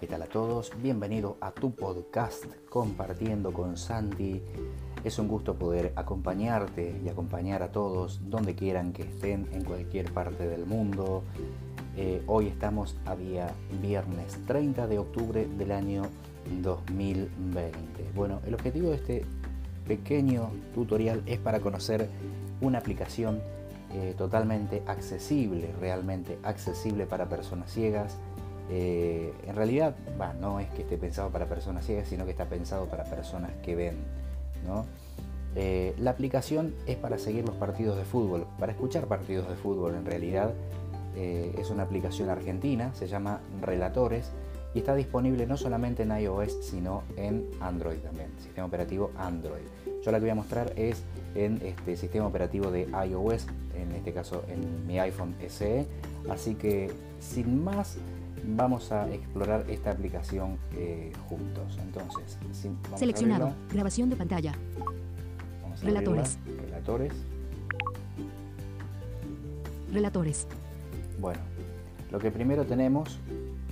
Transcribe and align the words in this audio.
¿qué 0.00 0.08
tal 0.08 0.22
a 0.22 0.26
todos? 0.26 0.72
Bienvenido 0.82 1.36
a 1.40 1.52
tu 1.52 1.70
podcast 1.70 2.46
Compartiendo 2.68 3.52
con 3.52 3.76
Santi. 3.76 4.42
Es 5.04 5.20
un 5.20 5.28
gusto 5.28 5.54
poder 5.54 5.92
acompañarte 5.94 7.00
y 7.04 7.08
acompañar 7.08 7.62
a 7.62 7.70
todos 7.70 8.18
donde 8.28 8.56
quieran 8.56 8.92
que 8.92 9.02
estén 9.02 9.48
en 9.52 9.62
cualquier 9.62 10.12
parte 10.12 10.48
del 10.48 10.66
mundo. 10.66 11.22
Eh, 11.96 12.24
hoy 12.26 12.48
estamos 12.48 12.96
a 13.06 13.14
día 13.14 13.54
viernes 13.80 14.36
30 14.48 14.88
de 14.88 14.98
octubre 14.98 15.46
del 15.46 15.70
año 15.70 16.02
2020. 16.60 18.10
Bueno, 18.16 18.40
el 18.46 18.54
objetivo 18.54 18.90
de 18.90 18.96
este 18.96 19.24
pequeño 19.86 20.50
tutorial 20.74 21.22
es 21.26 21.38
para 21.38 21.60
conocer 21.60 22.08
una 22.60 22.78
aplicación 22.78 23.40
eh, 23.92 24.12
totalmente 24.18 24.82
accesible, 24.88 25.72
realmente 25.78 26.36
accesible 26.42 27.06
para 27.06 27.28
personas 27.28 27.70
ciegas. 27.70 28.18
Eh, 28.70 29.32
en 29.46 29.54
realidad, 29.54 29.94
no 30.40 30.60
es 30.60 30.68
que 30.70 30.82
esté 30.82 30.96
pensado 30.96 31.30
para 31.30 31.46
personas 31.46 31.84
ciegas, 31.84 32.08
sino 32.08 32.24
que 32.24 32.30
está 32.30 32.46
pensado 32.46 32.86
para 32.86 33.04
personas 33.04 33.50
que 33.62 33.74
ven. 33.74 33.96
Eh, 35.56 35.94
la 35.98 36.10
aplicación 36.10 36.74
es 36.86 36.96
para 36.96 37.18
seguir 37.18 37.46
los 37.46 37.56
partidos 37.56 37.96
de 37.96 38.04
fútbol, 38.04 38.46
para 38.58 38.72
escuchar 38.72 39.06
partidos 39.06 39.48
de 39.48 39.54
fútbol 39.56 39.94
en 39.94 40.04
realidad. 40.04 40.52
es 41.14 41.70
una 41.70 41.84
aplicación 41.84 42.28
argentina, 42.28 42.92
se 42.94 43.06
llama 43.06 43.38
Relatores 43.62 44.32
y 44.74 44.78
está 44.78 44.94
disponible 44.94 45.46
no 45.46 45.56
solamente 45.56 46.02
en 46.02 46.10
iOS, 46.10 46.58
sino 46.60 47.04
en 47.16 47.46
Android 47.60 47.98
también, 47.98 48.28
sistema 48.40 48.66
operativo 48.66 49.12
Android. 49.16 49.62
Yo 50.04 50.10
la 50.10 50.18
que 50.18 50.24
voy 50.24 50.30
a 50.30 50.34
mostrar 50.34 50.72
es 50.76 51.02
en 51.34 51.60
este 51.64 51.96
sistema 51.96 52.26
operativo 52.26 52.70
de 52.70 52.88
iOS, 53.08 53.46
en 53.74 53.92
este 53.92 54.12
caso 54.12 54.44
en 54.48 54.86
mi 54.86 54.98
iPhone 54.98 55.34
SE. 55.48 55.86
Así 56.28 56.56
que 56.56 56.90
sin 57.20 57.62
más, 57.62 57.96
vamos 58.46 58.92
a 58.92 59.10
explorar 59.12 59.64
esta 59.68 59.90
aplicación 59.90 60.58
eh, 60.72 61.12
juntos. 61.28 61.78
Entonces, 61.80 62.38
seleccionado, 62.96 63.52
grabación 63.72 64.10
de 64.10 64.16
pantalla. 64.16 64.52
Relatores. 65.82 66.38
Relatores. 66.70 67.12
Relatores. 69.92 70.46
Bueno, 71.20 71.40
lo 72.10 72.18
que 72.18 72.30
primero 72.30 72.64
tenemos 72.64 73.18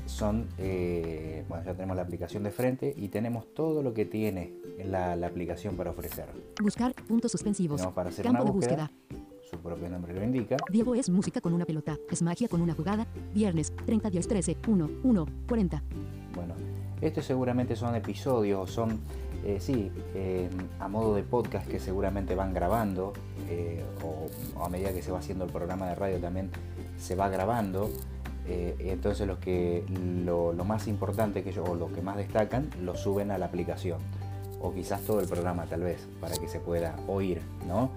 son, 0.06 0.48
eh, 0.59 1.45
bueno, 1.48 1.64
ya 1.64 1.75
tenemos 1.75 1.97
la 1.97 2.03
aplicación 2.03 2.42
de 2.42 2.51
frente 2.51 2.92
y 2.97 3.09
tenemos 3.09 3.55
todo 3.55 3.83
lo 3.83 3.95
que 3.95 4.05
tiene 4.05 4.53
la, 4.84 5.17
la 5.17 5.27
aplicación 5.27 5.77
para 5.77 5.91
ofrecer. 5.91 6.27
Buscar 6.61 6.95
puntos 6.95 7.33
suspensivos. 7.33 7.84
para 7.89 8.11
hacer 8.11 8.25
Campo 8.25 8.42
una 8.42 8.51
de 8.51 8.57
búsqueda. 8.57 8.91
Su 9.53 9.58
propio 9.58 9.89
nombre 9.91 10.14
lo 10.14 10.25
indica. 10.25 10.56
Diego 10.70 10.95
es 10.95 11.11
música 11.11 11.41
con 11.41 11.53
una 11.53 11.67
pelota, 11.67 11.98
es 12.11 12.22
magia 12.22 12.48
con 12.48 12.62
una 12.62 12.75
jugada. 12.75 13.06
Viernes 13.34 13.72
30 13.84 14.08
10 14.08 14.28
13 14.28 14.56
1 14.67 14.91
1 15.05 15.27
40. 15.47 15.83
Bueno, 16.34 16.55
estos 17.03 17.27
seguramente 17.27 17.77
son 17.77 17.95
episodios, 17.95 18.70
son, 18.70 19.00
eh, 19.45 19.58
sí, 19.61 19.92
eh, 20.14 20.48
a 20.80 20.89
modo 20.89 21.14
de 21.14 21.23
podcast 21.23 21.69
que 21.69 21.78
seguramente 21.78 22.34
van 22.34 22.55
grabando, 22.55 23.12
o, 24.03 24.64
a 24.64 24.70
medida 24.70 24.95
que 24.95 25.03
se 25.03 25.12
va 25.12 25.19
haciendo 25.19 25.45
el 25.45 25.53
programa 25.53 25.86
de 25.89 25.97
radio 25.97 26.19
también 26.19 26.50
se 26.98 27.14
va 27.14 27.28
grabando. 27.28 27.91
Eh, 28.47 28.75
entonces 28.78 29.27
los 29.27 29.39
que, 29.39 29.84
lo, 30.25 30.53
más 30.64 30.89
importante 30.89 31.42
que 31.42 31.50
ellos, 31.50 31.69
o 31.69 31.75
lo 31.75 31.92
que 31.92 32.00
más 32.00 32.17
destacan, 32.17 32.70
lo 32.80 32.97
suben 32.97 33.30
a 33.30 33.39
la 33.39 33.47
aplicación. 33.47 33.98
O 34.61 34.73
quizás 34.73 35.03
todo 35.03 35.20
el 35.20 35.28
programa 35.28 35.67
tal 35.67 35.83
vez, 35.83 36.08
para 36.20 36.36
que 36.36 36.48
se 36.48 36.58
pueda 36.58 36.97
oír, 37.06 37.42
¿no? 37.67 37.91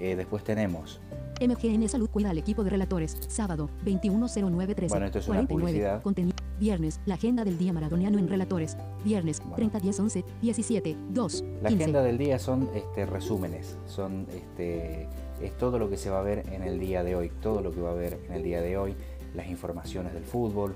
Eh, 0.00 0.16
después 0.16 0.42
tenemos... 0.42 1.00
MGN 1.40 1.88
Salud 1.88 2.10
cuida 2.10 2.30
al 2.30 2.38
equipo 2.38 2.62
de 2.64 2.70
relatores. 2.70 3.16
Sábado, 3.28 3.70
210913. 3.84 4.92
Bueno, 4.92 5.06
esto 5.06 5.18
es 5.20 5.28
una 5.28 5.46
publicidad. 5.46 6.02
Contenido. 6.02 6.36
Viernes, 6.58 7.00
la 7.06 7.14
agenda 7.14 7.44
del 7.44 7.56
día 7.56 7.72
maradoniano 7.72 8.18
en 8.18 8.28
relatores. 8.28 8.76
Viernes, 9.02 9.40
30, 9.56 9.80
10, 9.80 10.00
11, 10.00 10.24
17, 10.42 10.96
2. 11.08 11.44
La 11.62 11.70
agenda 11.70 12.02
del 12.02 12.18
día 12.18 12.38
son 12.38 12.68
este, 12.74 13.06
resúmenes. 13.06 13.78
Son 13.86 14.26
este, 14.34 15.08
es 15.40 15.56
todo 15.56 15.78
lo 15.78 15.88
que 15.88 15.96
se 15.96 16.10
va 16.10 16.18
a 16.18 16.22
ver 16.22 16.44
en 16.52 16.62
el 16.62 16.78
día 16.78 17.02
de 17.02 17.16
hoy. 17.16 17.32
Todo 17.40 17.62
lo 17.62 17.72
que 17.72 17.80
va 17.80 17.88
a 17.88 17.92
haber 17.92 18.20
en 18.28 18.34
el 18.34 18.42
día 18.42 18.60
de 18.60 18.76
hoy 18.76 18.94
las 19.34 19.48
informaciones 19.48 20.12
del 20.12 20.24
fútbol. 20.24 20.74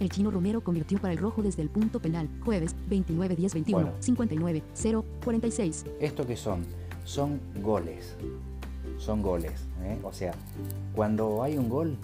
El 0.00 0.10
chino 0.10 0.32
Romero 0.32 0.62
convirtió 0.62 0.98
para 0.98 1.12
el 1.12 1.18
rojo 1.18 1.42
desde 1.42 1.62
el 1.62 1.68
punto 1.68 2.00
penal, 2.00 2.28
jueves 2.44 2.74
29 2.88 3.36
10 3.36 3.54
21 3.54 3.92
59 4.00 4.62
0 4.72 5.04
46. 5.22 5.86
¿Esto 6.00 6.26
qué 6.26 6.36
son? 6.36 6.64
Son 7.04 7.40
goles. 7.62 8.16
Son 8.98 9.22
goles. 9.22 9.66
¿eh? 9.82 9.98
O 10.02 10.12
sea, 10.12 10.34
cuando 10.94 11.42
hay 11.42 11.58
un 11.58 11.68
gol, 11.68 11.96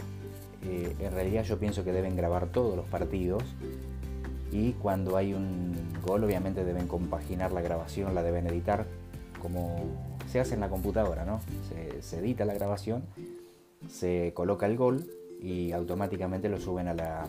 eh, 0.64 0.94
en 0.98 1.12
realidad 1.12 1.44
yo 1.44 1.58
pienso 1.58 1.84
que 1.84 1.92
deben 1.92 2.16
grabar 2.16 2.46
todos 2.48 2.76
los 2.76 2.86
partidos. 2.86 3.42
Y 4.52 4.72
cuando 4.72 5.16
hay 5.16 5.32
un 5.32 5.74
gol, 6.04 6.24
obviamente 6.24 6.64
deben 6.64 6.88
compaginar 6.88 7.52
la 7.52 7.60
grabación, 7.60 8.14
la 8.14 8.22
deben 8.22 8.46
editar, 8.46 8.86
como 9.40 9.84
se 10.26 10.40
hace 10.40 10.54
en 10.54 10.60
la 10.60 10.68
computadora, 10.68 11.24
¿no? 11.24 11.40
se 12.00 12.18
edita 12.18 12.44
la 12.44 12.54
grabación, 12.54 13.04
se 13.88 14.32
coloca 14.34 14.66
el 14.66 14.76
gol 14.76 15.06
y 15.40 15.72
automáticamente 15.72 16.48
lo 16.48 16.60
suben 16.60 16.88
a 16.88 16.94
la, 16.94 17.26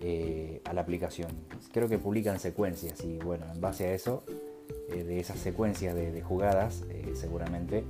eh, 0.00 0.60
a 0.64 0.72
la 0.72 0.80
aplicación. 0.80 1.28
Creo 1.72 1.88
que 1.88 1.98
publican 1.98 2.38
secuencias 2.38 3.04
y 3.04 3.18
bueno, 3.18 3.46
en 3.52 3.60
base 3.60 3.86
a 3.86 3.94
eso, 3.94 4.24
eh, 4.90 5.04
de 5.04 5.18
esas 5.20 5.38
secuencias 5.38 5.94
de, 5.94 6.22
jugadas, 6.22 6.84
eh, 6.90 7.12
seguramente 7.14 7.84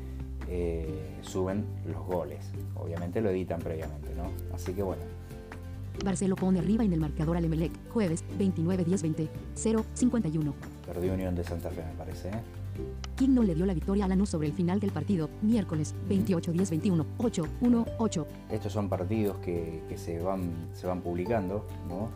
suben 1.22 1.64
los 1.86 2.06
goles. 2.06 2.52
Obviamente 2.76 3.20
lo 3.20 3.30
editan 3.30 3.60
previamente, 3.60 4.14
¿no? 4.14 4.30
Así 4.54 4.72
que 4.72 4.82
bueno. 4.82 5.02
Barcelo 6.04 6.36
pone 6.36 6.60
arriba 6.60 6.84
en 6.84 6.92
el 6.92 7.00
marcador 7.00 7.36
al 7.36 7.44
Emelec, 7.44 7.72
jueves 7.90 8.22
29 8.38 8.84
10 8.84 9.02
20 9.02 9.28
0 9.54 9.84
51. 9.94 10.54
Perdió 10.86 11.14
Unión 11.14 11.34
de 11.34 11.42
Santa 11.42 11.70
Fe, 11.70 11.82
me 11.84 11.94
parece. 11.98 12.30
King 13.16 13.30
no 13.30 13.42
le 13.42 13.54
dio 13.54 13.66
la 13.66 13.74
victoria 13.74 14.04
a 14.04 14.08
Lanús 14.08 14.30
sobre 14.30 14.48
el 14.48 14.52
final 14.52 14.80
del 14.80 14.92
partido, 14.92 15.30
miércoles 15.42 15.94
28-10-21, 16.08 17.04
8-1-8. 17.18 18.26
Estos 18.50 18.72
son 18.72 18.88
partidos 18.88 19.38
que, 19.38 19.82
se, 19.96 20.20
van, 20.20 20.68
se 20.74 20.86
van 20.86 21.00
publicando, 21.00 21.66
¿no? 21.88 22.10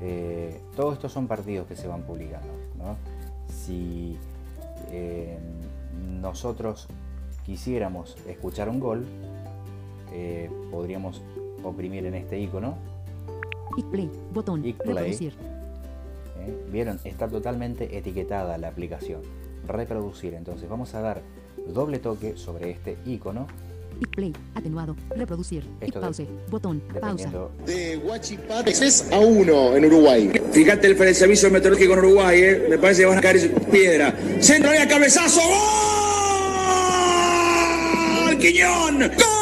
Eh, 0.00 0.60
todos 0.76 0.94
estos 0.94 1.12
son 1.12 1.26
partidos 1.26 1.66
que 1.66 1.76
se 1.76 1.88
van 1.88 2.02
publicando, 2.02 2.52
¿no? 2.76 2.96
Si 3.68 4.16
eh, 4.90 5.36
nosotros 6.22 6.88
quisiéramos 7.44 8.16
escuchar 8.26 8.70
un 8.70 8.80
gol, 8.80 9.04
eh, 10.10 10.50
podríamos 10.70 11.20
oprimir 11.62 12.06
en 12.06 12.14
este 12.14 12.40
icono. 12.40 12.78
play, 13.90 14.10
botón, 14.32 14.64
reproducir. 14.64 15.34
¿Vieron? 16.72 16.98
Está 17.04 17.28
totalmente 17.28 17.98
etiquetada 17.98 18.56
la 18.56 18.68
aplicación 18.68 19.20
reproducir. 19.66 20.32
Entonces 20.32 20.66
vamos 20.66 20.94
a 20.94 21.02
dar 21.02 21.20
doble 21.66 21.98
toque 21.98 22.38
sobre 22.38 22.70
este 22.70 22.96
icono. 23.04 23.46
Play, 24.06 24.32
atenuado, 24.54 24.96
reproducir, 25.16 25.64
pause, 26.00 26.26
botón, 26.50 26.82
pausa. 27.00 27.30
De 27.66 27.96
Huachipato 27.98 28.64
3 28.64 29.08
a 29.12 29.18
1 29.18 29.76
en 29.76 29.84
Uruguay. 29.84 30.30
Fíjate 30.52 30.86
el, 30.88 31.00
el 31.00 31.14
servicio 31.14 31.50
meteorológico 31.50 31.92
en 31.94 31.98
Uruguay, 31.98 32.40
¿eh? 32.40 32.66
me 32.68 32.78
parece 32.78 33.02
que 33.02 33.06
van 33.06 33.18
a 33.18 33.20
caer 33.20 33.52
piedra. 33.70 34.14
Centro 34.40 34.70
de 34.70 34.86
cabezazo, 34.86 35.40
¡Gol! 38.20 38.38
¡Quiñón! 38.38 38.98
¡Gol! 38.98 39.38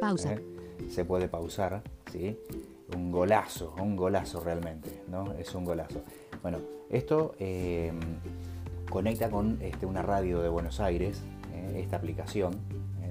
Pausa. 0.00 0.34
¿eh? 0.34 0.42
Se 0.90 1.04
puede 1.04 1.28
pausar, 1.28 1.82
¿sí? 2.12 2.36
Un 2.94 3.10
golazo, 3.10 3.74
un 3.80 3.96
golazo 3.96 4.40
realmente, 4.40 5.02
¿no? 5.08 5.32
Es 5.34 5.54
un 5.54 5.64
golazo. 5.64 6.02
Bueno, 6.42 6.58
esto 6.90 7.34
em, 7.38 7.98
conecta 8.88 9.30
con 9.30 9.58
este, 9.62 9.86
una 9.86 10.02
radio 10.02 10.40
de 10.42 10.48
Buenos 10.48 10.78
Aires, 10.80 11.22
¿eh? 11.52 11.80
esta 11.82 11.96
aplicación. 11.96 12.52
¿eh? 12.52 13.10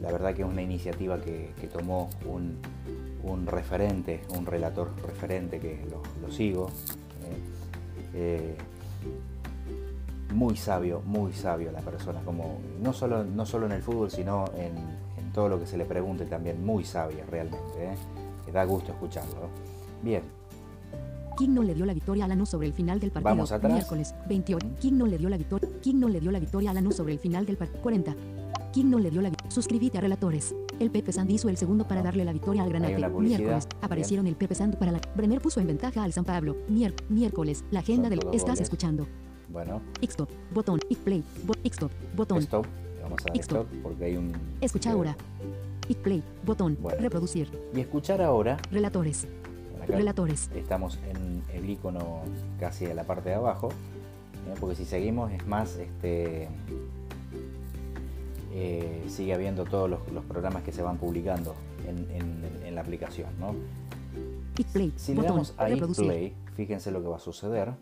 La 0.00 0.10
verdad 0.10 0.34
que 0.34 0.42
es 0.42 0.48
una 0.48 0.62
iniciativa 0.62 1.20
que, 1.20 1.52
tomó 1.72 2.08
un, 2.26 3.46
referente, 3.46 4.22
un 4.36 4.46
relator 4.46 4.90
referente 5.06 5.58
que 5.58 5.84
lo, 5.90 6.30
sigo. 6.30 6.70
muy 10.32 10.56
sabio, 10.56 11.02
muy 11.04 11.32
sabio 11.32 11.70
la 11.72 11.80
persona, 11.80 12.20
como 12.24 12.58
no 12.80 12.92
solo, 12.92 13.24
no 13.24 13.44
solo 13.44 13.66
en 13.66 13.72
el 13.72 13.82
fútbol, 13.82 14.10
sino 14.10 14.46
en, 14.56 14.74
todo 15.34 15.48
lo 15.48 15.58
que 15.58 15.66
se 15.66 15.76
le 15.76 15.84
pregunte 15.84 16.26
también, 16.26 16.64
muy 16.64 16.84
sabia 16.84 17.24
realmente. 17.28 17.96
Da 18.54 18.64
gusto 18.64 18.92
escucharlo. 18.92 19.48
Bien. 20.02 20.22
King 21.36 21.50
no 21.50 21.62
le 21.62 21.74
dio 21.74 21.84
la 21.84 21.92
victoria 21.92 22.24
a 22.24 22.28
Lanús 22.28 22.48
sobre 22.48 22.68
el 22.68 22.72
final 22.72 23.00
del 23.00 23.10
partido. 23.10 23.30
Vamos 23.30 23.50
atrás. 23.50 23.72
Miércoles 23.72 24.14
28. 24.28 24.66
King 24.80 24.92
no 24.92 25.06
le 25.06 25.18
dio 25.18 25.28
la 25.28 25.36
victoria. 25.36 25.68
King 25.82 25.96
no 25.96 26.08
le 26.08 26.20
dio 26.20 26.30
la 26.30 26.38
victoria 26.38 26.70
a 26.70 26.74
Lanús 26.74 26.94
sobre 26.94 27.12
el 27.12 27.18
final 27.18 27.44
del 27.44 27.56
partido. 27.56 27.82
40. 27.82 28.14
King 28.72 28.86
no 28.86 28.98
le 29.00 29.10
dio 29.10 29.20
la 29.20 29.30
victoria. 29.30 29.50
Suscríbete 29.50 29.98
a 29.98 30.00
Relatores. 30.00 30.54
El 30.78 30.90
Pepe 30.90 31.12
Sand 31.12 31.30
hizo 31.30 31.48
el 31.48 31.56
segundo 31.56 31.86
para 31.88 32.02
darle 32.02 32.24
la 32.24 32.32
victoria 32.32 32.62
al 32.62 32.68
Granate. 32.68 33.08
Miércoles. 33.08 33.68
Aparecieron 33.82 34.28
el 34.28 34.36
Pepe 34.36 34.54
Sand 34.54 34.76
para 34.78 34.92
la. 34.92 35.00
Brenner 35.16 35.40
puso 35.40 35.60
en 35.60 35.66
ventaja 35.66 36.04
al 36.04 36.12
San 36.12 36.24
Pablo. 36.24 36.56
miércoles. 37.08 37.64
La 37.72 37.80
agenda 37.80 38.08
del. 38.08 38.20
Estás 38.32 38.60
escuchando. 38.60 39.06
Bueno. 39.48 39.80
Stop, 40.02 40.28
botón, 40.52 40.80
play, 41.04 41.22
stop, 41.64 41.90
botón. 42.16 42.38
Stop, 42.38 42.66
vamos 43.02 43.20
a 43.22 43.24
dar 43.28 43.40
stop 43.40 43.66
porque 43.82 44.04
hay 44.04 44.16
un... 44.16 44.32
Escucha 44.60 44.90
ahora. 44.90 45.16
Play, 45.92 46.22
botón, 46.44 46.78
reproducir. 46.98 47.50
Y 47.74 47.80
escuchar 47.80 48.22
ahora. 48.22 48.56
Relatores. 48.70 49.26
Relatores. 49.86 50.48
Estamos 50.54 50.98
en 51.10 51.42
el 51.52 51.68
icono 51.68 52.22
casi 52.58 52.86
de 52.86 52.94
la 52.94 53.04
parte 53.04 53.28
de 53.28 53.34
abajo, 53.34 53.68
¿eh? 53.68 54.54
porque 54.58 54.76
si 54.76 54.86
seguimos 54.86 55.30
es 55.32 55.46
más, 55.46 55.76
este, 55.76 56.48
eh, 58.54 59.04
sigue 59.08 59.34
habiendo 59.34 59.64
todos 59.64 59.90
los, 59.90 60.00
programas 60.24 60.62
que 60.62 60.72
se 60.72 60.82
van 60.82 60.96
publicando 60.96 61.54
en, 61.86 62.74
la 62.74 62.80
aplicación. 62.80 63.28
¿no? 63.38 63.54
Play, 64.72 64.92
si 64.96 65.14
le 65.14 65.22
damos 65.22 65.54
a 65.58 65.66
Play, 65.66 66.34
fíjense 66.56 66.90
lo 66.90 67.02
que 67.02 67.08
va 67.08 67.16
a 67.16 67.20
suceder. 67.20 67.72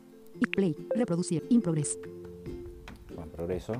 Play, 0.51 0.77
reproducir, 0.95 1.47
in 1.51 1.63
progress. 1.63 1.99
En 3.17 3.31
progreso. 3.31 3.75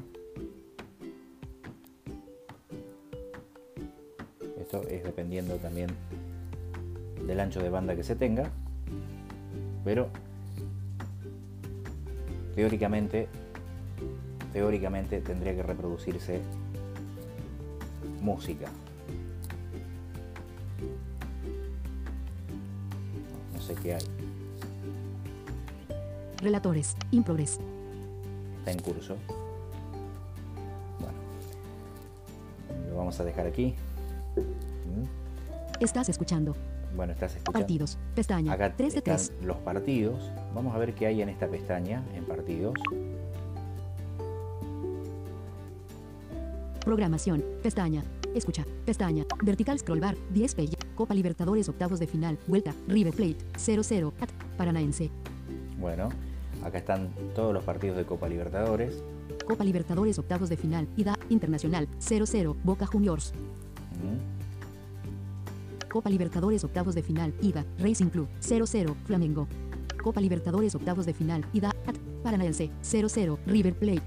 Esto 4.73 4.89
es 4.89 5.05
dependiendo 5.05 5.57
también 5.57 5.91
del 7.27 7.41
ancho 7.41 7.63
de 7.63 7.69
banda 7.69 7.95
que 7.95 8.03
se 8.03 8.17
tenga, 8.17 8.51
pero 9.85 10.09
teóricamente, 12.55 13.29
teóricamente 14.55 15.21
tendría 15.21 15.55
que 15.55 15.63
reproducirse 15.63 16.41
música. 18.23 18.71
No 23.53 23.61
sé 23.61 23.75
qué 23.75 23.97
hay. 23.97 24.05
Relatores, 26.39 26.97
in 27.11 27.23
progress. 27.23 27.61
Está 28.61 28.71
en 28.71 28.79
curso. 28.79 29.17
Bueno, 30.99 31.19
lo 32.89 32.97
vamos 32.97 33.21
a 33.21 33.25
dejar 33.25 33.47
aquí. 33.47 33.75
Estás 35.83 36.09
escuchando 36.09 36.55
bueno, 36.95 37.13
estás 37.13 37.33
escuchando. 37.37 37.59
Partidos, 37.59 37.99
pestaña. 38.15 38.53
Acá 38.53 38.75
3 38.77 38.95
de 38.95 39.03
3. 39.03 39.33
los 39.43 39.57
partidos. 39.59 40.31
Vamos 40.55 40.75
a 40.75 40.79
ver 40.79 40.95
qué 40.95 41.07
hay 41.07 41.23
en 41.23 41.29
esta 41.29 41.49
pestaña, 41.49 42.03
en 42.15 42.25
partidos. 42.25 42.75
Programación, 46.85 47.45
pestaña. 47.63 48.03
Escucha, 48.35 48.65
pestaña. 48.85 49.25
Vertical 49.43 49.79
scroll 49.79 50.01
bar, 50.01 50.17
10 50.33 50.55
page. 50.55 50.77
Copa 50.95 51.15
Libertadores, 51.15 51.69
octavos 51.69 51.99
de 51.99 52.07
final. 52.07 52.39
Vuelta, 52.47 52.75
River 52.89 53.15
Plate, 53.15 53.39
0-0. 53.55 54.13
At, 54.21 54.31
Paranaense. 54.57 55.11
Bueno, 55.79 56.11
acá 56.65 56.79
están 56.79 57.11
todos 57.35 57.55
los 57.55 57.65
partidos 57.65 57.97
de 57.97 58.05
Copa 58.05 58.29
Libertadores. 58.29 59.03
Copa 59.47 59.65
Libertadores, 59.65 60.19
octavos 60.19 60.49
de 60.49 60.57
final. 60.57 60.89
Ida, 60.97 61.19
Internacional, 61.29 61.89
0-0. 62.01 62.57
Boca 62.65 62.87
Juniors. 62.87 63.33
Copa 65.93 66.09
Libertadores 66.09 66.65
octavos 66.65 66.95
de 66.95 67.03
final, 67.03 67.35
ida, 67.43 67.67
Racing 67.79 68.07
Club, 68.07 68.27
0-0, 68.41 68.95
Flamengo. 69.05 69.47
Copa 70.03 70.23
Libertadores 70.23 70.75
octavos 70.75 71.05
de 71.05 71.13
final, 71.13 71.45
ida, 71.53 71.69
at, 71.87 71.95
Paranaense, 72.23 72.71
0-0, 72.83 73.39
River 73.47 73.75
Plate. 73.75 74.03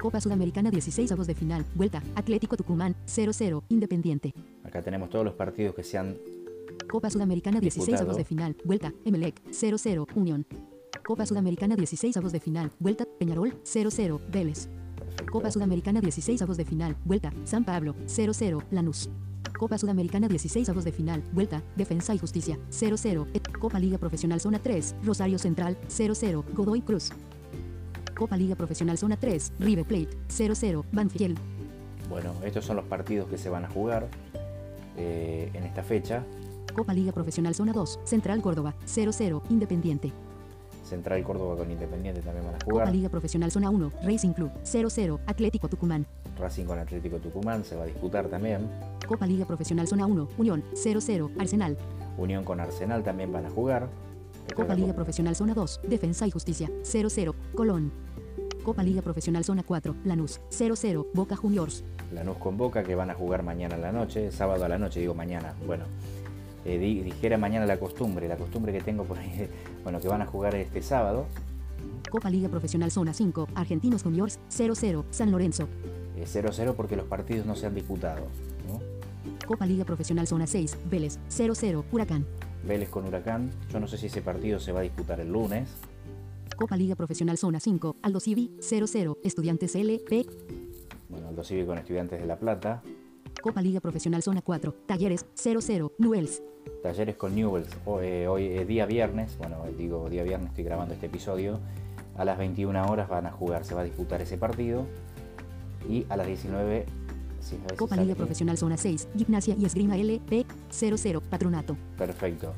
Copa 0.00 0.20
Sudamericana 0.20 0.72
16 0.72 1.12
avos 1.12 1.28
de 1.28 1.36
final, 1.36 1.64
vuelta, 1.76 2.02
Atlético 2.16 2.56
Tucumán, 2.56 2.96
0-0, 3.06 3.62
Independiente. 3.68 4.34
Acá 4.64 4.82
tenemos 4.82 5.08
todos 5.08 5.24
los 5.24 5.34
partidos 5.34 5.76
que 5.76 5.84
se 5.84 5.98
han 5.98 6.18
Copa 6.90 7.10
Sudamericana 7.10 7.60
16 7.60 8.00
avos 8.00 8.16
de 8.16 8.24
final, 8.24 8.56
vuelta, 8.64 8.92
Emelec, 9.04 9.40
0-0, 9.50 10.04
Unión. 10.16 10.46
Copa 11.06 11.26
Sudamericana 11.26 11.76
16 11.76 12.16
avos 12.16 12.32
de 12.32 12.40
final, 12.40 12.72
vuelta, 12.80 13.06
Peñarol, 13.20 13.54
0-0, 13.62 14.20
Vélez. 14.32 14.68
Copa 15.30 15.52
Sudamericana 15.52 16.00
16 16.00 16.42
avos 16.42 16.56
de 16.56 16.64
final, 16.64 16.96
vuelta, 17.04 17.32
San 17.44 17.64
Pablo, 17.64 17.94
0-0, 18.06 18.64
Lanús. 18.72 19.08
Copa 19.58 19.76
Sudamericana 19.76 20.28
16 20.28 20.68
avos 20.68 20.84
de 20.84 20.92
final, 20.92 21.22
vuelta, 21.32 21.62
Defensa 21.76 22.14
y 22.14 22.18
Justicia, 22.18 22.58
0-0, 22.70 23.26
Copa 23.58 23.78
Liga 23.80 23.98
Profesional 23.98 24.40
Zona 24.40 24.60
3, 24.60 24.94
Rosario 25.04 25.38
Central, 25.38 25.76
0-0, 25.88 26.44
Godoy 26.54 26.80
Cruz. 26.80 27.10
Copa 28.16 28.36
Liga 28.36 28.54
Profesional 28.54 28.96
Zona 28.96 29.16
3, 29.16 29.52
River 29.58 29.84
Plate, 29.84 30.10
0-0, 30.28 30.84
Banfield. 30.92 31.38
Bueno, 32.08 32.32
estos 32.44 32.64
son 32.64 32.76
los 32.76 32.84
partidos 32.86 33.28
que 33.28 33.36
se 33.36 33.48
van 33.50 33.64
a 33.64 33.68
jugar 33.68 34.08
eh, 34.96 35.50
en 35.52 35.64
esta 35.64 35.82
fecha. 35.82 36.24
Copa 36.72 36.94
Liga 36.94 37.12
Profesional 37.12 37.54
Zona 37.54 37.72
2, 37.72 38.00
Central 38.04 38.40
Córdoba, 38.40 38.74
0-0, 38.86 39.42
Independiente. 39.50 40.12
Central 40.88 41.22
Córdoba 41.22 41.56
con 41.56 41.70
Independiente 41.70 42.22
también 42.22 42.46
van 42.46 42.54
a 42.54 42.58
jugar. 42.64 42.86
Copa 42.86 42.90
Liga 42.90 43.08
Profesional 43.08 43.50
Zona 43.50 43.70
1, 43.70 43.92
Racing 44.02 44.32
Club, 44.32 44.50
0-0, 44.64 45.20
Atlético 45.26 45.68
Tucumán. 45.68 46.06
Racing 46.38 46.64
con 46.64 46.78
Atlético 46.78 47.18
Tucumán 47.18 47.64
se 47.64 47.76
va 47.76 47.82
a 47.84 47.86
disputar 47.86 48.28
también. 48.28 48.68
Copa 49.06 49.26
Liga 49.26 49.44
Profesional 49.44 49.86
Zona 49.86 50.06
1, 50.06 50.28
Unión, 50.38 50.64
0-0, 50.72 51.30
Arsenal. 51.38 51.76
Unión 52.16 52.44
con 52.44 52.60
Arsenal 52.60 53.02
también 53.02 53.32
van 53.32 53.46
a 53.46 53.50
jugar. 53.50 53.88
Copa 54.54 54.74
Liga 54.74 54.94
Profesional 54.94 55.36
Zona 55.36 55.54
2, 55.54 55.80
Defensa 55.88 56.26
y 56.26 56.30
Justicia, 56.30 56.68
0-0, 56.82 57.34
Colón. 57.54 57.92
Copa 58.64 58.82
Liga 58.82 59.02
Profesional 59.02 59.44
Zona 59.44 59.62
4, 59.62 59.94
Lanús, 60.04 60.40
0-0, 60.50 61.06
Boca 61.14 61.36
Juniors. 61.36 61.84
Lanús 62.12 62.38
con 62.38 62.56
Boca 62.56 62.82
que 62.82 62.94
van 62.94 63.10
a 63.10 63.14
jugar 63.14 63.42
mañana 63.42 63.76
a 63.76 63.78
la 63.78 63.92
noche, 63.92 64.30
sábado 64.30 64.64
a 64.64 64.68
la 64.68 64.78
noche, 64.78 65.00
digo 65.00 65.14
mañana. 65.14 65.54
Bueno, 65.66 65.84
eh, 66.64 66.78
dijera 66.78 67.38
mañana 67.38 67.66
la 67.66 67.78
costumbre, 67.78 68.28
la 68.28 68.36
costumbre 68.36 68.72
que 68.72 68.80
tengo 68.80 69.04
por 69.04 69.18
ahí, 69.18 69.48
bueno, 69.82 70.00
que 70.00 70.08
van 70.08 70.22
a 70.22 70.26
jugar 70.26 70.54
este 70.54 70.82
sábado. 70.82 71.26
Copa 72.10 72.30
Liga 72.30 72.48
Profesional 72.48 72.90
Zona 72.90 73.12
5, 73.12 73.48
Argentinos 73.54 74.02
Juniors, 74.02 74.38
0-0, 74.50 75.04
San 75.10 75.30
Lorenzo. 75.30 75.68
0-0 76.18 76.74
porque 76.74 76.96
los 76.96 77.06
partidos 77.06 77.46
no 77.46 77.54
se 77.54 77.66
han 77.66 77.74
disputado. 77.74 78.26
Copa 79.46 79.66
Liga 79.66 79.84
Profesional 79.84 80.26
Zona 80.26 80.46
6, 80.46 80.76
Vélez, 80.90 81.18
0-0, 81.30 81.84
Huracán. 81.90 82.26
Vélez 82.66 82.88
con 82.90 83.06
Huracán, 83.06 83.50
yo 83.72 83.80
no 83.80 83.86
sé 83.88 83.96
si 83.96 84.06
ese 84.06 84.20
partido 84.20 84.58
se 84.58 84.72
va 84.72 84.80
a 84.80 84.82
disputar 84.82 85.20
el 85.20 85.32
lunes. 85.32 85.68
Copa 86.56 86.76
Liga 86.76 86.96
Profesional 86.96 87.38
Zona 87.38 87.60
5, 87.60 87.96
Aldo 88.02 88.20
Civi, 88.20 88.50
0-0, 88.58 89.18
Estudiantes 89.22 89.74
LP. 89.74 90.26
Bueno, 91.08 91.28
Aldo 91.28 91.44
Civi 91.44 91.64
con 91.64 91.78
Estudiantes 91.78 92.20
de 92.20 92.26
La 92.26 92.36
Plata. 92.36 92.82
Copa 93.42 93.62
Liga 93.62 93.80
Profesional 93.80 94.22
Zona 94.22 94.42
4, 94.42 94.74
Talleres, 94.86 95.26
0-0, 95.36 95.92
Newells. 95.98 96.42
Talleres 96.82 97.16
con 97.16 97.34
Newells. 97.34 97.68
Hoy, 97.84 98.26
hoy 98.26 98.46
es 98.46 98.66
día 98.66 98.86
viernes, 98.86 99.36
bueno, 99.38 99.58
digo 99.76 100.08
día 100.08 100.22
viernes, 100.22 100.50
estoy 100.50 100.64
grabando 100.64 100.94
este 100.94 101.06
episodio. 101.06 101.60
A 102.16 102.24
las 102.24 102.36
21 102.38 102.86
horas 102.90 103.08
van 103.08 103.26
a 103.26 103.30
jugar, 103.30 103.64
se 103.64 103.74
va 103.74 103.82
a 103.82 103.84
disputar 103.84 104.20
ese 104.20 104.36
partido. 104.36 104.86
Y 105.88 106.04
a 106.08 106.16
las 106.16 106.26
19 106.26 106.86
Copa 107.76 107.96
Liga 107.96 108.14
Profesional 108.14 108.58
Zona 108.58 108.76
6, 108.76 109.08
Gimnasia 109.16 109.54
y 109.58 109.64
Esgrima 109.64 109.96
LP 109.96 110.44
00, 110.70 111.20
Patronato. 111.20 111.76
Perfecto. 111.96 112.52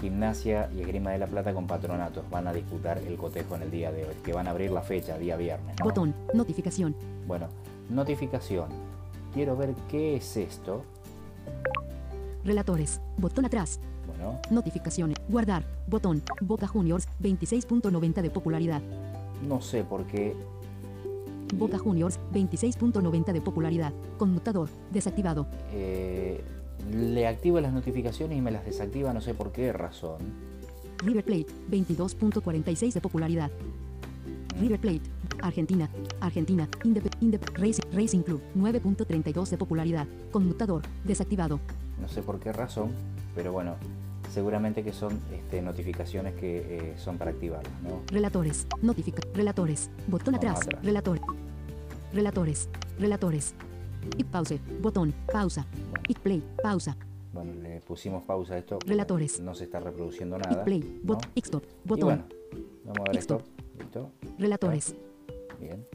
Gimnasia 0.00 0.70
y 0.74 0.80
Esgrima 0.80 1.10
de 1.10 1.18
la 1.18 1.26
Plata 1.26 1.52
con 1.52 1.66
Patronatos 1.66 2.28
van 2.30 2.46
a 2.48 2.52
disputar 2.52 2.98
el 2.98 3.16
cotejo 3.16 3.54
en 3.56 3.62
el 3.62 3.70
día 3.70 3.92
de 3.92 4.04
hoy, 4.04 4.14
que 4.24 4.32
van 4.32 4.48
a 4.48 4.50
abrir 4.50 4.70
la 4.70 4.82
fecha, 4.82 5.18
día 5.18 5.36
viernes. 5.36 5.76
Botón, 5.82 6.14
notificación. 6.34 6.96
Bueno, 7.26 7.48
notificación. 7.90 8.91
Quiero 9.34 9.56
ver 9.56 9.74
qué 9.88 10.16
es 10.16 10.36
esto. 10.36 10.84
Relatores, 12.44 13.00
botón 13.16 13.44
atrás. 13.44 13.80
Bueno. 14.06 14.40
Notificaciones, 14.50 15.16
guardar, 15.28 15.64
botón, 15.86 16.22
Boca 16.40 16.66
Juniors, 16.66 17.06
26.90 17.22 18.20
de 18.20 18.30
popularidad. 18.30 18.82
No 19.46 19.60
sé 19.60 19.84
por 19.84 20.06
qué 20.06 20.36
Boca 21.54 21.78
Juniors, 21.78 22.18
26.90 22.32 23.32
de 23.32 23.40
popularidad. 23.40 23.92
Conmutador, 24.18 24.68
desactivado. 24.90 25.46
Eh, 25.72 26.40
le 26.90 27.26
activo 27.26 27.60
las 27.60 27.72
notificaciones 27.72 28.38
y 28.38 28.40
me 28.40 28.50
las 28.50 28.64
desactiva, 28.64 29.12
no 29.12 29.20
sé 29.20 29.34
por 29.34 29.52
qué 29.52 29.72
razón. 29.72 30.18
River 30.98 31.24
Plate, 31.24 31.46
22.46 31.70 32.92
de 32.92 33.00
popularidad. 33.00 33.50
River 34.58 34.80
Plate, 34.80 35.02
Argentina, 35.40 35.88
Argentina, 36.20 36.68
Racing, 37.54 37.82
Racing 37.92 38.22
Club, 38.22 38.40
9.32 38.56 39.48
de 39.48 39.58
popularidad. 39.58 40.06
Conmutador, 40.30 40.82
desactivado. 41.04 41.60
No 42.00 42.08
sé 42.08 42.22
por 42.22 42.40
qué 42.40 42.52
razón, 42.52 42.90
pero 43.34 43.52
bueno, 43.52 43.76
seguramente 44.32 44.82
que 44.82 44.92
son 44.92 45.20
este, 45.32 45.62
notificaciones 45.62 46.34
que 46.34 46.58
eh, 46.58 46.94
son 46.96 47.18
para 47.18 47.30
activarlas. 47.30 47.72
¿no? 47.82 48.02
Relatores, 48.08 48.66
notifica, 48.80 49.22
relatores, 49.34 49.90
botón 50.08 50.34
atrás, 50.34 50.60
relator, 50.82 51.20
relatores, 52.12 52.68
relatores. 52.98 53.54
Y 54.16 54.24
pause, 54.24 54.58
botón, 54.80 55.14
pausa. 55.32 55.64
Y 56.08 56.14
play, 56.14 56.42
pausa. 56.60 56.96
Bueno, 57.32 57.52
le 57.62 57.80
pusimos 57.80 58.24
pausa 58.24 58.54
a 58.54 58.58
esto. 58.58 58.78
Relatores. 58.84 59.38
No 59.38 59.54
se 59.54 59.64
está 59.64 59.78
reproduciendo 59.78 60.38
nada. 60.38 60.64
play, 60.64 61.00
bot, 61.04 61.24
stop, 61.36 61.62
botón. 61.84 62.08
bueno, 62.08 62.24
vamos 62.84 62.98
a 62.98 63.02
ver. 63.04 63.14
¿Listo? 63.14 63.42
Relatores. 64.38 64.94
Bien, 65.62 65.86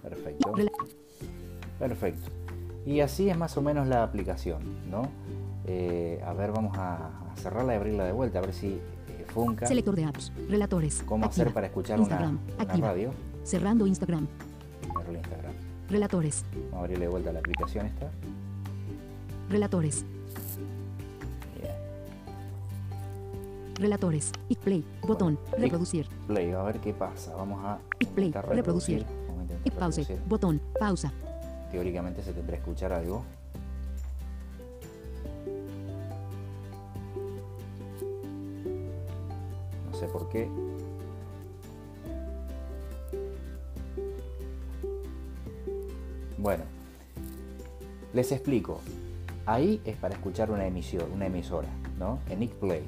perfecto. 0.00 0.54
perfecto. 1.78 2.30
Y 2.86 3.00
así 3.00 3.28
es 3.28 3.36
más 3.36 3.54
o 3.58 3.62
menos 3.62 3.86
la 3.86 4.02
aplicación, 4.02 4.62
¿no? 4.90 5.02
Eh, 5.66 6.22
a 6.24 6.32
ver, 6.32 6.52
vamos 6.52 6.76
a, 6.78 7.10
cerrarla 7.36 7.74
y 7.74 7.76
abrirla 7.76 8.04
de 8.04 8.12
vuelta, 8.12 8.38
a 8.38 8.42
ver 8.42 8.54
si 8.54 8.68
eh, 8.68 9.26
funca. 9.28 9.66
Selector 9.66 9.94
de 9.94 10.04
apps, 10.04 10.32
relatores. 10.48 11.02
¿Cómo 11.06 11.26
hacer 11.26 11.52
para 11.52 11.66
escuchar 11.66 12.00
una, 12.00 12.38
radio? 12.78 13.10
Cerrando 13.44 13.86
Instagram. 13.86 14.26
Instagram. 15.12 15.52
Relatores. 15.90 16.44
Vamos 16.54 16.74
a 16.74 16.78
abrirle 16.78 17.04
de 17.04 17.10
vuelta 17.10 17.32
la 17.32 17.40
aplicación 17.40 17.86
esta. 17.86 18.10
Relatores. 19.50 20.04
Bien. 21.60 21.74
Relatores. 23.74 24.32
Y 24.48 24.56
play. 24.56 24.84
Botón. 25.02 25.38
Bueno, 25.50 25.64
Reproducir. 25.64 26.06
Play, 26.26 26.52
a 26.52 26.62
ver 26.62 26.80
qué 26.80 26.94
pasa. 26.94 27.34
Vamos 27.36 27.62
a 27.64 27.78
play. 28.10 28.32
Reproducir. 28.32 29.04
Y 29.64 29.70
pause. 29.70 30.06
Botón. 30.26 30.60
Pausa. 30.78 31.12
Teóricamente 31.70 32.22
se 32.22 32.32
tendrá 32.32 32.56
que 32.56 32.62
escuchar 32.62 32.92
algo. 32.92 33.24
No 39.90 39.98
sé 39.98 40.06
por 40.06 40.28
qué. 40.28 40.48
Bueno, 46.38 46.64
les 48.14 48.32
explico. 48.32 48.80
Ahí 49.46 49.80
es 49.84 49.96
para 49.96 50.14
escuchar 50.14 50.50
una 50.50 50.66
emisión, 50.66 51.10
una 51.12 51.26
emisora, 51.26 51.68
¿no? 51.98 52.18
En 52.28 52.40
Nick 52.40 52.52
Play. 52.52 52.82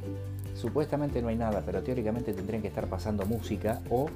Supuestamente 0.54 1.20
no 1.22 1.28
hay 1.28 1.36
nada, 1.36 1.62
pero 1.64 1.82
teóricamente 1.82 2.32
tendrían 2.32 2.62
que 2.62 2.68
estar 2.68 2.86
pasando 2.88 3.26
música 3.26 3.80
o 3.90 4.08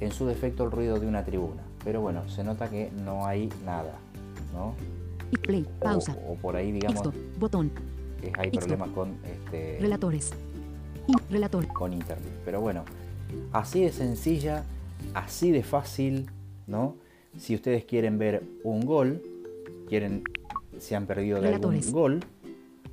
en 0.00 0.12
su 0.12 0.26
defecto 0.26 0.64
el 0.64 0.70
ruido 0.70 0.98
de 0.98 1.06
una 1.06 1.24
tribuna. 1.24 1.62
Pero 1.84 2.00
bueno, 2.00 2.28
se 2.28 2.44
nota 2.44 2.68
que 2.68 2.90
no 3.04 3.26
hay 3.26 3.48
nada, 3.64 3.94
¿no? 4.52 4.74
Play. 5.42 5.66
O- 5.80 5.84
Pausa. 5.84 6.16
O, 6.28 6.34
por 6.34 6.56
ahí, 6.56 6.72
digamos. 6.72 7.08
Botón. 7.38 7.70
que 8.20 8.32
hay 8.36 8.50
problemas 8.50 8.90
con, 8.90 9.14
este, 9.24 9.78
Relatores. 9.80 10.32
Relator. 11.30 11.66
con 11.68 11.92
internet. 11.92 12.28
Pero 12.44 12.60
bueno, 12.60 12.84
así 13.52 13.82
de 13.82 13.90
sencilla, 13.92 14.64
así 15.14 15.50
de 15.50 15.62
fácil, 15.62 16.30
¿no? 16.66 16.96
Si 17.38 17.54
ustedes 17.54 17.84
quieren 17.84 18.18
ver 18.18 18.42
un 18.64 18.84
gol, 18.84 19.22
quieren, 19.88 20.22
se 20.78 20.94
han 20.96 21.06
perdido 21.06 21.36
de 21.40 21.48
Relatores. 21.48 21.86
algún 21.86 22.00
gol, 22.00 22.20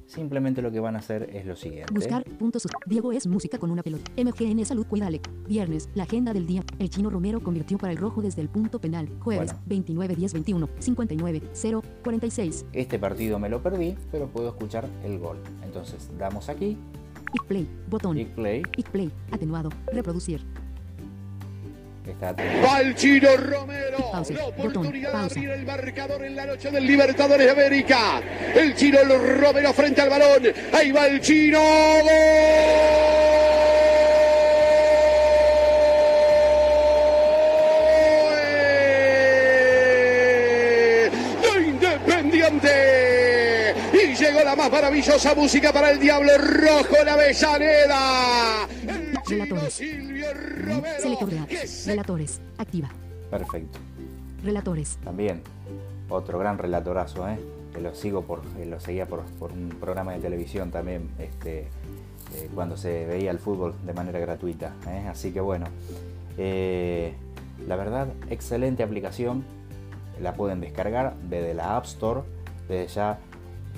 simplemente 0.08 0.62
lo 0.62 0.72
que 0.72 0.80
van 0.80 0.96
a 0.96 1.00
hacer 1.00 1.30
es 1.34 1.46
lo 1.46 1.56
siguiente. 1.56 1.94
Buscar. 1.94 2.24
Puntos. 2.24 2.68
Diego 2.86 3.12
es 3.12 3.28
música 3.28 3.58
con 3.60 3.70
una 3.72 3.84
pelota. 3.84 4.12
MGN 4.18 4.66
Salud 4.66 4.86
Cuídale. 4.88 5.22
Viernes. 5.48 5.90
La 5.94 6.04
agenda 6.04 6.34
del 6.34 6.48
día. 6.48 6.64
El 6.80 6.90
chino 6.90 7.10
Romero 7.10 7.40
convirtió 7.42 7.78
para 7.78 7.92
el 7.94 7.98
rojo 7.98 8.22
desde 8.22 8.42
el 8.42 8.50
punto 8.50 8.80
penal. 8.80 9.08
Jueves. 9.20 9.52
Bueno. 9.52 9.64
29 9.68 10.16
10 10.16 10.34
21 10.34 10.70
59 10.80 11.42
0 11.54 11.84
46. 12.04 12.66
Este 12.74 12.98
partido 13.00 13.38
me 13.40 13.50
lo 13.50 13.62
perdí, 13.62 13.96
pero 14.12 14.28
puedo 14.28 14.50
escuchar 14.50 14.90
el 15.04 15.20
gol. 15.20 15.38
Entonces 15.64 16.10
damos 16.18 16.50
aquí, 16.50 16.78
Y 17.34 17.48
play. 17.48 17.68
Botón. 17.90 18.14
click 18.16 18.30
play, 18.30 18.64
Y 18.78 18.84
play. 18.84 19.12
Atenuado. 19.32 19.70
Reproducir. 19.92 20.42
Está 22.12 22.34
Va 22.34 22.82
el 22.82 22.96
chino 22.96 23.30
Romero. 23.38 24.12
Pause. 24.12 24.32
La 24.34 24.44
Botón. 24.46 24.60
oportunidad 24.60 25.10
de 25.10 25.14
Pausa. 25.14 25.36
abrir 25.40 25.50
el 25.52 25.66
marcador 25.66 26.24
en 26.24 26.36
la 26.36 26.46
noche 26.46 26.72
del 26.72 26.86
Libertadores 26.86 27.46
de 27.46 27.52
América. 27.52 28.22
El 28.56 28.76
chino 28.76 29.00
Romero 29.04 29.74
frente 29.74 30.02
al 30.02 30.10
balón. 30.10 30.44
Ahí 30.74 30.92
va 30.92 31.08
el 31.08 31.22
chino. 31.22 31.60
¡Gol! 31.60 32.08
de 41.42 41.68
Independiente. 41.68 43.76
Y 43.94 44.16
llegó 44.16 44.44
la 44.44 44.56
más 44.56 44.72
maravillosa 44.72 45.34
música 45.36 45.72
para 45.74 45.92
el 45.92 46.00
Diablo 46.00 46.38
Rojo, 46.38 46.96
la 47.04 47.14
Avellaneda. 47.14 48.68
Relatores. 49.30 49.74
Selector 49.74 51.30
de 51.30 51.40
apps. 51.40 51.88
Relatores. 51.88 52.42
Activa. 52.58 52.90
perfecto. 53.30 53.80
Relatores. 54.44 54.98
También 55.04 55.42
otro 56.10 56.40
gran 56.40 56.58
relatorazo, 56.58 57.28
¿eh? 57.28 57.38
que 57.74 57.82
lo 57.82 57.94
sigo 57.94 58.24
por, 58.24 58.42
lo 58.66 58.80
seguía 58.80 59.06
por, 59.06 59.24
por 59.40 59.52
un 59.52 59.70
programa 59.70 60.14
de 60.14 60.20
televisión 60.20 60.72
también, 60.72 61.10
este, 61.20 61.68
eh, 62.34 62.50
cuando 62.54 62.78
se 62.78 63.06
veía 63.06 63.32
el 63.32 63.40
fútbol 63.40 63.76
de 63.86 63.94
manera 63.94 64.20
gratuita. 64.20 64.74
¿eh? 64.88 65.08
Así 65.10 65.32
que 65.32 65.42
bueno, 65.42 65.66
eh, 66.38 67.14
la 67.68 67.76
verdad, 67.76 68.08
excelente 68.30 68.84
aplicación, 68.84 69.44
la 70.22 70.34
pueden 70.34 70.62
descargar 70.62 71.16
desde 71.30 71.54
la 71.54 71.78
App 71.78 71.86
Store, 71.86 72.22
desde 72.68 72.94
ya 72.94 73.20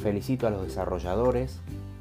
felicito 0.01 0.47
a 0.47 0.49
los 0.49 0.65
desarrolladores, 0.65 1.59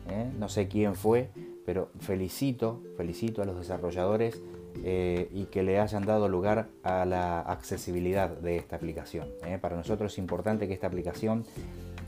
¿eh? 0.09 0.31
no 0.39 0.49
sé 0.49 0.69
quién 0.69 0.95
fue, 0.95 1.31
pero 1.69 1.91
felicito, 2.01 2.81
felicito 2.97 3.43
a 3.43 3.45
los 3.45 3.59
desarrolladores 3.59 4.41
eh, 4.85 5.29
y 5.35 5.45
que 5.45 5.63
le 5.63 5.79
hayan 5.79 6.07
dado 6.07 6.27
lugar 6.27 6.69
a 6.83 7.05
la 7.05 7.41
accesibilidad 7.41 8.31
de 8.31 8.57
esta 8.57 8.77
aplicación. 8.77 9.29
¿eh? 9.45 9.59
Para 9.61 9.77
nosotros 9.77 10.11
es 10.15 10.19
importante 10.19 10.67
que 10.67 10.73
esta 10.73 10.87
aplicación 10.87 11.45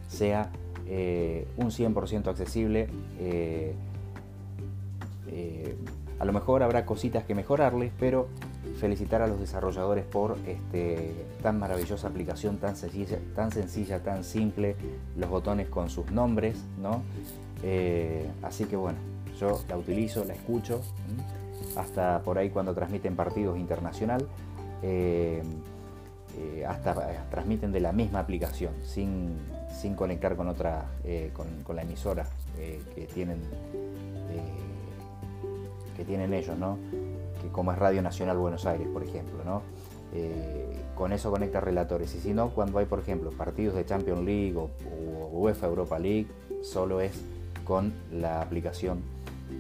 sea 0.09 0.51
eh, 0.87 1.47
un 1.59 1.73
100% 1.73 2.29
accesible. 2.29 2.89
eh, 3.21 3.75
a 6.19 6.25
lo 6.25 6.33
mejor 6.33 6.63
habrá 6.63 6.87
cositas 6.87 7.25
que 7.25 7.35
mejorarles, 7.35 7.93
pero 8.01 8.29
felicitar 8.79 9.21
a 9.21 9.27
los 9.27 9.39
desarrolladores 9.41 10.07
por 10.07 10.39
este, 10.47 11.13
tan 11.43 11.59
maravillosa 11.59 12.09
aplicación, 12.09 12.57
tan 12.57 12.77
sencilla, 12.77 13.19
tan 13.37 13.53
sencilla, 13.53 14.03
tan 14.03 14.25
simple, 14.25 14.75
los 15.19 15.29
botones 15.29 15.69
con 15.69 15.91
sus 15.91 16.11
nombres, 16.11 16.65
¿no? 16.81 17.03
Así 18.43 18.65
que 18.65 18.77
bueno, 18.77 18.99
yo 19.41 19.61
la 19.69 19.77
utilizo, 19.77 20.25
la 20.25 20.35
escucho, 20.35 20.83
hasta 21.77 22.21
por 22.21 22.39
ahí 22.39 22.51
cuando 22.51 22.75
transmiten 22.75 23.17
partidos 23.17 23.59
internacional, 23.59 24.27
eh, 24.83 25.43
eh, 26.39 26.65
hasta 26.67 27.13
eh, 27.13 27.19
transmiten 27.31 27.73
de 27.73 27.81
la 27.81 27.93
misma 27.93 28.21
aplicación, 28.21 28.75
sin, 28.85 29.39
sin 29.81 29.95
conectar 29.95 30.37
con 30.37 30.49
otra, 30.49 30.87
con, 31.33 31.77
la 31.77 31.83
emisora 31.83 32.27
que 32.95 33.07
tienen. 33.15 33.41
que 35.97 36.05
tienen 36.05 36.33
ellos, 36.33 36.57
¿no? 36.59 36.79
Que 37.43 37.49
como 37.49 37.73
es 37.73 37.79
Radio 37.79 38.03
Nacional 38.03 38.37
Buenos 38.37 38.67
Aires, 38.67 38.89
por 38.93 39.03
ejemplo, 39.03 39.43
¿no? 39.45 39.63
Con 40.95 41.13
eso 41.13 41.31
conecta 41.31 41.61
relatores. 41.61 42.15
Y 42.15 42.21
si 42.21 42.35
no, 42.35 42.51
cuando 42.51 42.79
hay, 42.79 42.87
por 42.87 42.99
ejemplo, 42.99 43.31
partidos 43.31 43.75
de 43.75 43.87
Champions 43.87 44.25
League 44.25 44.57
o 44.57 44.71
UEFA 45.33 45.67
Europa 45.67 45.99
League, 45.99 46.27
solo 46.63 47.01
es 47.01 47.13
con 47.65 47.93
la 48.13 48.43
aplicación 48.43 49.01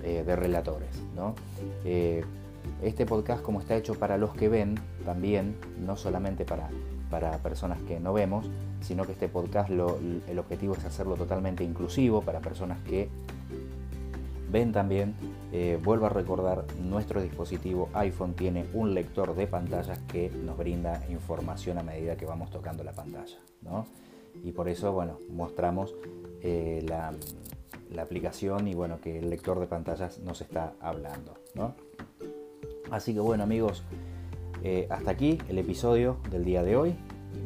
eh, 0.03 0.23
de 0.27 0.37
relatores, 0.37 0.91
¿no? 1.15 1.35
Eh, 1.85 2.25
este 2.83 3.07
podcast, 3.07 3.43
como 3.43 3.61
está 3.61 3.77
hecho 3.77 3.95
para 3.95 4.17
los 4.19 4.33
que 4.35 4.49
ven, 4.49 4.75
también, 5.05 5.57
no 5.85 5.97
solamente 5.97 6.45
para, 6.45 6.69
para 7.11 7.39
personas 7.39 7.81
que 7.83 8.01
no 8.01 8.13
vemos, 8.13 8.49
sino 8.81 9.05
que 9.05 9.13
este 9.13 9.29
podcast, 9.29 9.71
lo- 9.71 9.99
el 10.29 10.39
objetivo 10.39 10.75
es 10.75 10.85
hacerlo 10.85 11.17
totalmente 11.17 11.65
inclusivo 11.65 12.23
para 12.23 12.41
personas 12.41 12.79
que 12.83 13.09
ven 14.51 14.73
también, 14.73 15.15
eh, 15.53 15.79
vuelvo 15.83 16.07
a 16.07 16.09
recordar, 16.09 16.65
nuestro 16.83 17.23
dispositivo 17.23 17.89
iPhone 17.95 18.35
tiene 18.35 18.67
un 18.75 18.95
lector 18.95 19.35
de 19.37 19.47
pantallas 19.47 19.99
que 20.09 20.29
nos 20.31 20.57
brinda 20.59 21.03
información 21.09 21.79
a 21.79 21.83
medida 21.83 22.17
que 22.17 22.27
vamos 22.27 22.51
tocando 22.51 22.83
la 22.83 22.93
pantalla. 22.93 23.37
¿no? 23.63 23.87
Y 24.43 24.53
por 24.53 24.69
eso, 24.69 24.93
bueno, 24.93 25.19
mostramos 25.31 25.95
la, 26.43 27.13
la 27.93 28.03
aplicación 28.03 28.69
y 28.69 28.75
bueno, 28.75 29.01
que 29.01 29.19
el 29.19 29.31
lector 29.31 29.59
de 29.61 29.67
pantallas 29.67 30.19
nos 30.21 30.41
está 30.41 30.73
hablando. 30.81 31.35
¿no? 31.55 31.75
Así 32.91 33.15
que 33.15 33.21
bueno 33.21 33.43
amigos, 33.45 33.83
eh, 34.63 34.87
hasta 34.91 35.11
aquí 35.11 35.39
el 35.49 35.59
episodio 35.59 36.17
del 36.31 36.45
día 36.45 36.63
de 36.63 36.77
hoy. 36.77 36.95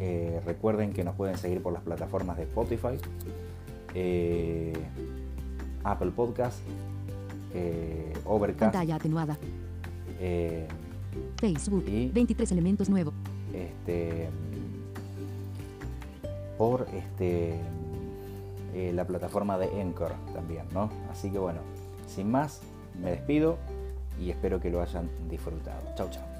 Eh, 0.01 0.41
recuerden 0.45 0.93
que 0.93 1.05
nos 1.05 1.15
pueden 1.15 1.37
seguir 1.37 1.63
por 1.63 1.73
las 1.73 1.83
plataformas 1.83 2.37
de 2.37 2.45
Spotify, 2.45 2.99
eh, 3.95 4.73
Apple 5.85 6.11
Podcast, 6.11 6.59
Overcast, 8.25 8.73
Pantalla 8.73 8.97
atenuada. 8.97 9.39
Facebook. 11.37 11.85
Y- 11.87 12.09
23 12.09 12.51
elementos 12.53 12.89
nuevo. 12.89 13.13
este, 13.53 14.29
por 16.59 16.87
este, 16.95 17.59
eh, 18.75 18.93
la 18.93 19.07
plataforma 19.07 19.57
de 19.59 19.81
Anchor 19.81 20.13
también, 20.33 20.65
¿no? 20.73 20.91
Así 21.11 21.31
que 21.31 21.39
bueno, 21.39 21.61
sin 22.07 22.31
más, 22.31 22.61
me 23.01 23.11
despido 23.11 23.57
y 24.19 24.31
espero 24.31 24.61
que 24.61 24.71
lo 24.71 24.83
hayan 24.83 25.09
disfrutado. 25.29 25.81
Chau, 25.97 26.09
chau. 26.11 26.34